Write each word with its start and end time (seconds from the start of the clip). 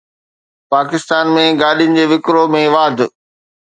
پاڪستان 0.71 1.25
۾ 1.37 1.45
گاڏين 1.61 1.93
جي 1.97 2.05
وڪرو 2.11 2.43
۾ 2.59 2.61
واڌ 2.73 2.97